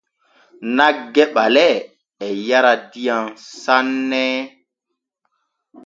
[0.75, 1.75] Nagge ɓalee
[2.25, 3.25] e yara diyam
[3.61, 4.21] sanne.